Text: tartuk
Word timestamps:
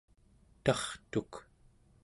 tartuk 0.65 1.33